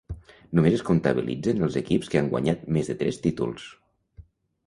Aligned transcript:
Només 0.59 0.75
es 0.77 0.83
comptabilitzen 0.85 1.61
els 1.67 1.77
equips 1.81 2.09
que 2.13 2.19
han 2.21 2.31
guanyat 2.33 2.63
més 2.77 2.89
de 2.93 2.95
tres 3.03 3.21
títols. 3.27 3.67